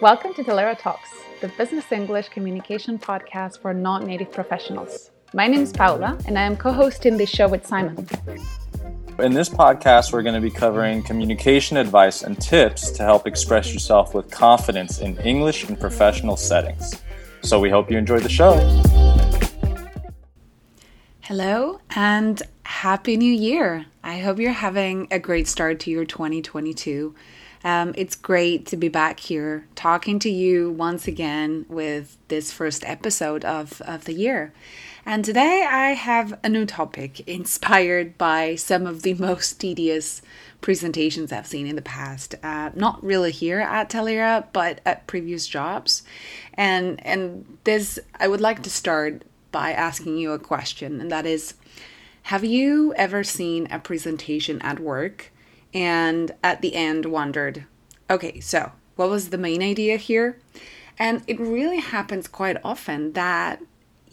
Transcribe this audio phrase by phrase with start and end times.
[0.00, 5.12] Welcome to Talaera Talks, the business English communication podcast for non native professionals.
[5.32, 7.96] My name is Paula, and I am co hosting this show with Simon.
[9.20, 13.72] In this podcast, we're going to be covering communication advice and tips to help express
[13.72, 17.00] yourself with confidence in English in professional settings.
[17.42, 18.54] So we hope you enjoy the show.
[21.20, 23.86] Hello and Happy New Year!
[24.02, 27.14] I hope you're having a great start to your 2022.
[27.64, 32.84] Um, it's great to be back here talking to you once again with this first
[32.84, 34.52] episode of, of the year.
[35.06, 40.20] And today I have a new topic inspired by some of the most tedious
[40.60, 42.34] presentations I've seen in the past.
[42.42, 46.02] Uh, not really here at Talaera, but at previous jobs.
[46.54, 49.22] And and this I would like to start
[49.52, 51.54] by asking you a question, and that is
[52.24, 55.30] Have you ever seen a presentation at work
[55.74, 57.66] and at the end wondered,
[58.08, 60.38] okay, so what was the main idea here?
[60.98, 63.60] And it really happens quite often that,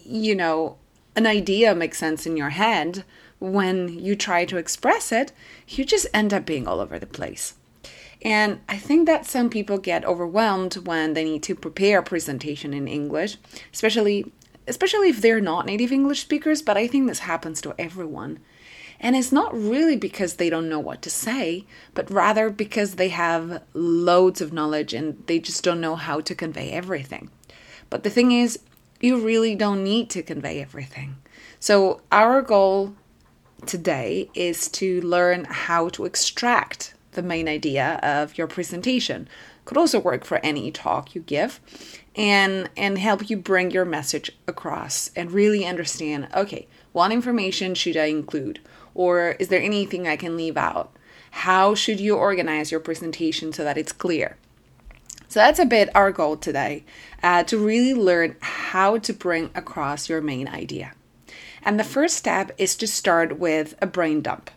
[0.03, 0.77] you know,
[1.15, 3.03] an idea makes sense in your head.
[3.39, 5.31] When you try to express it,
[5.67, 7.55] you just end up being all over the place.
[8.23, 12.73] And I think that some people get overwhelmed when they need to prepare a presentation
[12.73, 13.37] in English,
[13.73, 14.31] especially
[14.67, 18.39] especially if they're not native English speakers, but I think this happens to everyone.
[19.03, 23.09] And it's not really because they don't know what to say, but rather because they
[23.09, 27.31] have loads of knowledge and they just don't know how to convey everything.
[27.89, 28.59] But the thing is,
[29.01, 31.17] you really don't need to convey everything.
[31.59, 32.93] So, our goal
[33.65, 39.27] today is to learn how to extract the main idea of your presentation.
[39.65, 41.59] Could also work for any talk you give
[42.15, 47.97] and and help you bring your message across and really understand, okay, what information should
[47.97, 48.59] I include?
[48.93, 50.91] Or is there anything I can leave out?
[51.31, 54.37] How should you organize your presentation so that it's clear?
[55.27, 56.83] So that's a bit our goal today
[57.23, 60.91] uh, to really learn how to bring across your main idea.
[61.63, 64.51] And the first step is to start with a brain dump.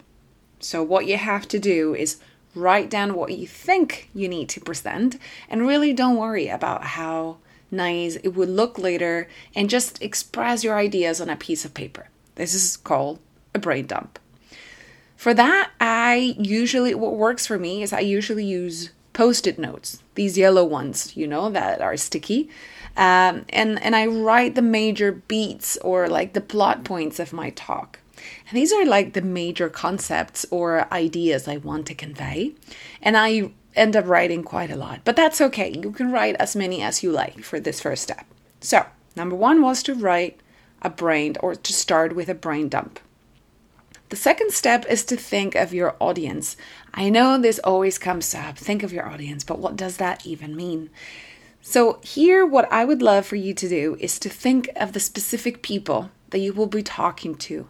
[0.59, 2.17] So, what you have to do is
[2.55, 5.17] write down what you think you need to present
[5.49, 7.37] and really don't worry about how
[7.71, 12.09] nice it would look later and just express your ideas on a piece of paper.
[12.37, 13.19] This is called
[13.55, 14.19] a brain dump.
[15.25, 20.03] For that, I usually, what works for me is I usually use post it notes,
[20.17, 22.51] these yellow ones, you know, that are sticky.
[22.95, 27.49] Um, and, and I write the major beats or like the plot points of my
[27.49, 28.01] talk.
[28.51, 32.53] And these are like the major concepts or ideas I want to convey.
[33.01, 35.73] And I end up writing quite a lot, but that's okay.
[35.73, 38.27] You can write as many as you like for this first step.
[38.61, 38.85] So,
[39.17, 40.39] number one was to write
[40.83, 43.01] a brain or to start with a brain dump.
[44.11, 46.57] The second step is to think of your audience.
[46.93, 50.55] I know this always comes up think of your audience, but what does that even
[50.55, 50.91] mean?
[51.63, 55.01] So, here, what I would love for you to do is to think of the
[55.01, 57.69] specific people that you will be talking to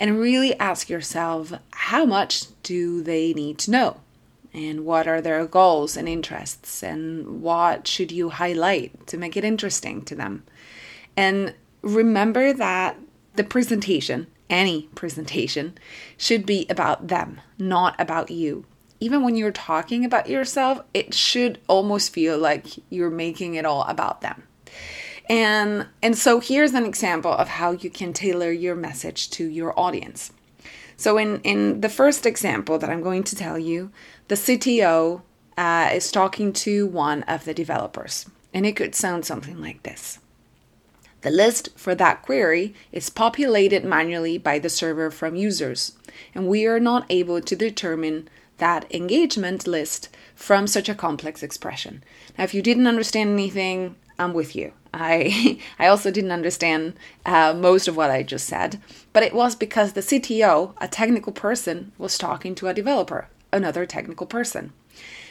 [0.00, 4.00] and really ask yourself how much do they need to know?
[4.54, 6.82] And what are their goals and interests?
[6.82, 10.44] And what should you highlight to make it interesting to them?
[11.14, 12.96] And remember that
[13.34, 15.76] the presentation any presentation
[16.16, 18.64] should be about them, not about you.
[19.00, 23.82] Even when you're talking about yourself, it should almost feel like you're making it all
[23.82, 24.44] about them.
[25.28, 29.78] And and so here's an example of how you can tailor your message to your
[29.78, 30.32] audience.
[30.96, 33.90] So in in the first example that I'm going to tell you,
[34.28, 35.22] the CTO
[35.58, 40.18] uh, is talking to one of the developers, and it could sound something like this.
[41.26, 45.90] The list for that query is populated manually by the server from users,
[46.36, 48.28] and we are not able to determine
[48.58, 52.04] that engagement list from such a complex expression.
[52.38, 54.72] Now, if you didn't understand anything, I'm with you.
[54.94, 56.94] I I also didn't understand
[57.24, 58.80] uh, most of what I just said,
[59.12, 63.26] but it was because the CTO, a technical person, was talking to a developer,
[63.56, 64.72] another technical person.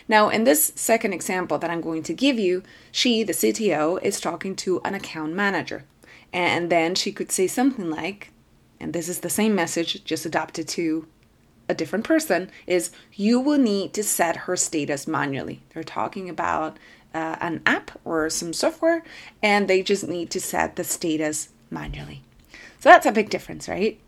[0.08, 4.20] Now, in this second example that I'm going to give you, she, the CTO, is
[4.20, 5.84] talking to an account manager.
[6.32, 8.32] And then she could say something like,
[8.80, 11.08] and this is the same message, just adapted to
[11.68, 15.64] a different person, is you will need to set her status manually.
[15.74, 16.78] They're talking about
[17.14, 19.04] uh, an app or some software,
[19.42, 22.22] and they just need to set the status manually.
[22.80, 24.00] So that's a big difference, right?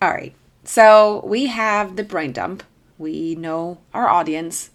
[0.00, 0.34] All right.
[0.64, 2.64] So we have the brain dump.
[3.02, 4.70] We know our audience.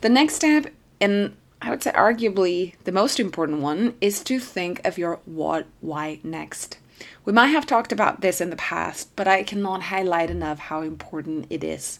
[0.00, 4.80] The next step, and I would say arguably the most important one, is to think
[4.86, 6.78] of your what, why next.
[7.24, 10.82] We might have talked about this in the past, but I cannot highlight enough how
[10.82, 11.98] important it is.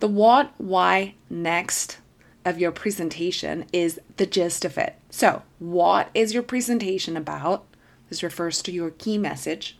[0.00, 1.98] The what, why next
[2.46, 4.94] of your presentation is the gist of it.
[5.10, 7.66] So, what is your presentation about?
[8.08, 9.76] This refers to your key message.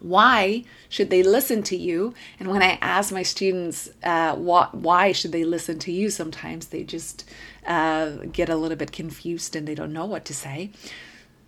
[0.00, 2.14] Why should they listen to you?
[2.38, 6.84] And when I ask my students, uh, why should they listen to you, sometimes they
[6.84, 7.28] just
[7.66, 10.70] uh, get a little bit confused and they don't know what to say.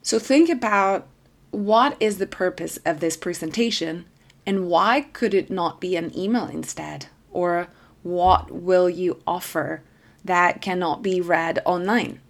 [0.02, 1.06] So think about
[1.50, 4.06] what is the purpose of this presentation
[4.46, 7.06] and why could it not be an email instead?
[7.30, 7.68] Or
[8.02, 9.82] what will you offer
[10.24, 12.20] that cannot be read online?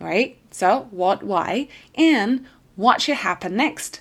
[0.00, 0.38] Right?
[0.50, 2.46] So, what, why, and
[2.76, 4.00] what should happen next?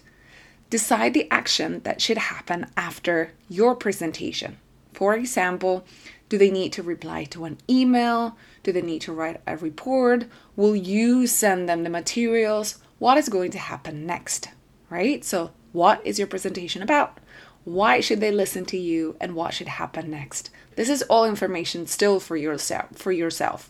[0.69, 4.57] Decide the action that should happen after your presentation.
[4.93, 5.85] For example,
[6.29, 8.35] do they need to reply to an email?
[8.63, 10.25] Do they need to write a report?
[10.55, 12.79] Will you send them the materials?
[12.97, 14.49] What is going to happen next?
[14.89, 15.23] Right?
[15.23, 17.19] So, what is your presentation about?
[17.65, 20.49] Why should they listen to you and what should happen next?
[20.75, 23.69] This is all information still for yourself for yourself.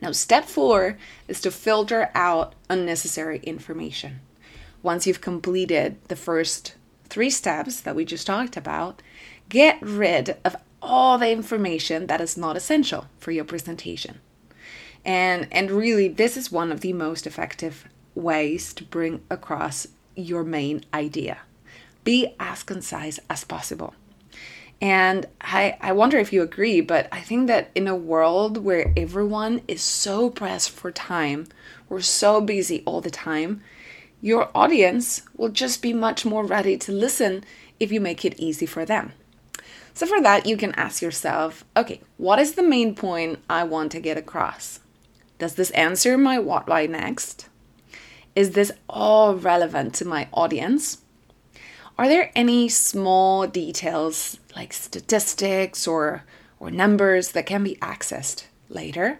[0.00, 0.98] Now, step 4
[1.28, 4.20] is to filter out unnecessary information.
[4.82, 6.74] Once you've completed the first
[7.08, 9.02] 3 steps that we just talked about,
[9.48, 14.20] get rid of all the information that is not essential for your presentation.
[15.04, 19.86] And and really this is one of the most effective ways to bring across
[20.16, 21.38] your main idea.
[22.04, 23.94] Be as concise as possible.
[24.80, 28.92] And I, I wonder if you agree, but I think that in a world where
[28.96, 31.46] everyone is so pressed for time,
[31.88, 33.62] we're so busy all the time,
[34.22, 37.44] your audience will just be much more ready to listen
[37.80, 39.12] if you make it easy for them.
[39.94, 43.92] So, for that, you can ask yourself okay, what is the main point I want
[43.92, 44.80] to get across?
[45.38, 47.48] Does this answer my what, why next?
[48.34, 50.98] Is this all relevant to my audience?
[51.98, 56.22] Are there any small details like statistics or,
[56.58, 59.18] or numbers that can be accessed later?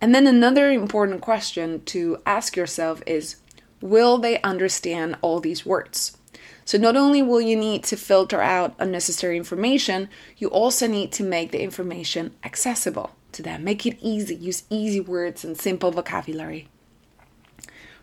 [0.00, 3.36] And then another important question to ask yourself is
[3.80, 6.16] Will they understand all these words?
[6.64, 11.22] So, not only will you need to filter out unnecessary information, you also need to
[11.22, 13.64] make the information accessible to them.
[13.64, 16.68] Make it easy, use easy words and simple vocabulary.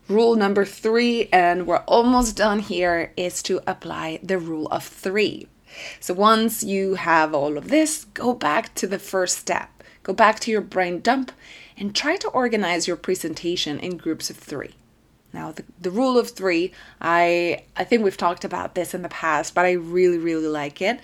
[0.07, 5.47] Rule number three, and we're almost done here, is to apply the rule of three.
[5.99, 9.83] So once you have all of this, go back to the first step.
[10.03, 11.31] Go back to your brain dump
[11.77, 14.75] and try to organize your presentation in groups of three.
[15.35, 16.71] Now, the, the rule of three,
[17.01, 20.81] I I think we've talked about this in the past, but I really really like
[20.81, 20.99] it.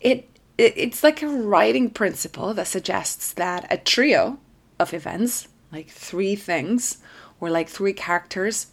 [0.00, 4.38] It, it it's like a writing principle that suggests that a trio
[4.78, 6.98] of events, like three things,
[7.38, 8.66] or like three characters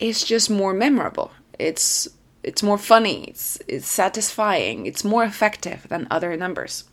[0.00, 1.30] is just more memorable.
[1.58, 2.08] It's
[2.42, 6.84] it's more funny, it's it's satisfying, it's more effective than other numbers.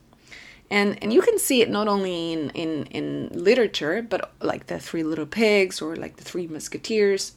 [0.70, 4.80] And and you can see it not only in, in, in literature, but like the
[4.80, 7.34] three little pigs or like the three musketeers.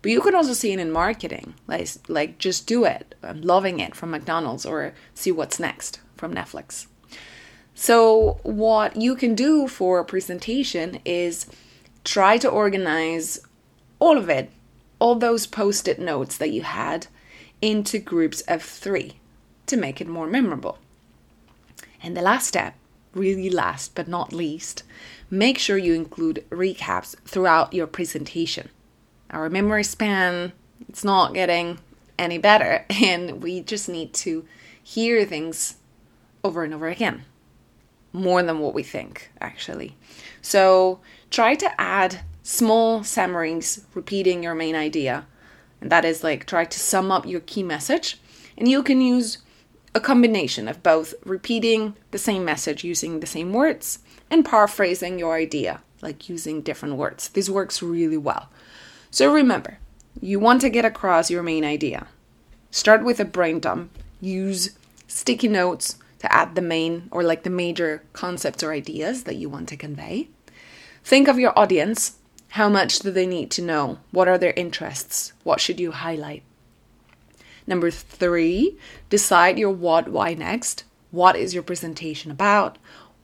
[0.00, 3.14] But you can also see it in marketing, like like just do it.
[3.22, 6.86] I'm loving it from McDonald's or see what's next from Netflix.
[7.74, 11.46] So what you can do for a presentation is
[12.04, 13.40] try to organize
[13.98, 14.50] all of it,
[14.98, 17.06] all those post it notes that you had,
[17.60, 19.14] into groups of three
[19.66, 20.78] to make it more memorable.
[22.02, 22.74] And the last step,
[23.14, 24.82] really last but not least,
[25.30, 28.68] make sure you include recaps throughout your presentation.
[29.30, 30.52] Our memory span,
[30.88, 31.78] it's not getting
[32.18, 34.44] any better, and we just need to
[34.82, 35.76] hear things
[36.44, 37.24] over and over again.
[38.12, 39.96] More than what we think, actually.
[40.42, 41.00] So
[41.30, 45.26] try to add small summaries repeating your main idea.
[45.80, 48.20] And that is like try to sum up your key message.
[48.58, 49.38] And you can use
[49.94, 53.98] a combination of both repeating the same message using the same words
[54.30, 57.28] and paraphrasing your idea, like using different words.
[57.28, 58.48] This works really well.
[59.10, 59.78] So remember,
[60.20, 62.06] you want to get across your main idea.
[62.70, 63.90] Start with a brain dump.
[64.20, 64.70] Use
[65.06, 69.50] sticky notes to add the main or like the major concepts or ideas that you
[69.50, 70.28] want to convey.
[71.04, 72.16] Think of your audience.
[72.50, 73.98] How much do they need to know?
[74.10, 75.32] What are their interests?
[75.42, 76.42] What should you highlight?
[77.66, 78.78] Number three,
[79.08, 80.84] decide your what, why next.
[81.10, 82.78] What is your presentation about?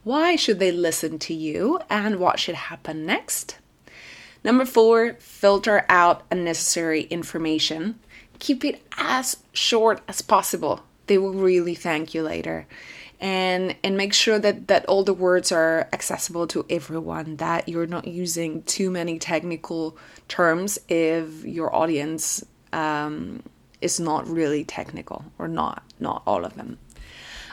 [0.04, 1.80] Why should they listen to you?
[1.90, 3.58] And what should happen next?
[4.44, 7.98] Number four, filter out unnecessary information.
[8.38, 10.82] Keep it as short as possible.
[11.08, 12.66] They will really thank you later
[13.20, 17.86] and and make sure that that all the words are accessible to everyone that you're
[17.86, 19.96] not using too many technical
[20.28, 23.42] terms if your audience um,
[23.80, 26.78] is not really technical or not not all of them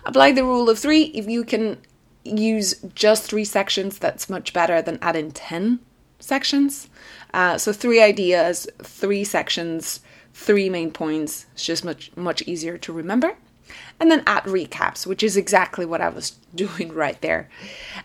[0.06, 1.78] apply the rule of three if you can
[2.26, 5.80] use just three sections, that's much better than adding 10
[6.20, 6.90] sections.
[7.34, 10.00] Uh, so, three ideas, three sections,
[10.34, 11.46] three main points.
[11.54, 13.36] It's just much, much easier to remember.
[14.00, 17.50] And then add recaps, which is exactly what I was doing right there.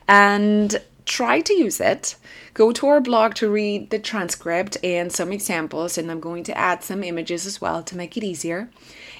[0.06, 0.80] And
[1.11, 2.14] try to use it.
[2.55, 6.57] Go to our blog to read the transcript and some examples, and I'm going to
[6.57, 8.71] add some images as well to make it easier.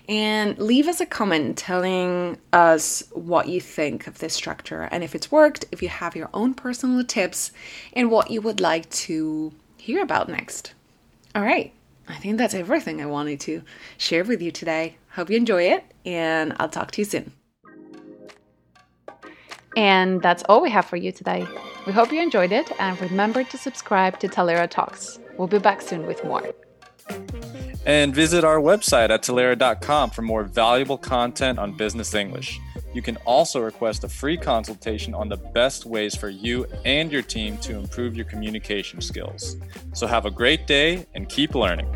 [0.09, 5.17] And leave us a comment telling us what you think of this structure and if
[5.17, 7.51] it's worked, if you have your own personal tips,
[7.93, 10.75] and what you would like to hear about next.
[11.35, 11.73] All right,
[12.09, 13.63] I think that's everything I wanted to
[13.99, 14.97] share with you today.
[15.17, 17.40] Hope you enjoy it, and I'll talk to you soon.
[19.77, 21.47] And that's all we have for you today.
[21.87, 25.19] We hope you enjoyed it and remember to subscribe to Talaera Talks.
[25.39, 26.53] We'll be back soon with more.
[27.87, 32.61] And visit our website at Talaera.com for more valuable content on business English.
[32.93, 37.23] You can also request a free consultation on the best ways for you and your
[37.23, 39.57] team to improve your communication skills.
[39.93, 41.89] So have a great day and keep learning.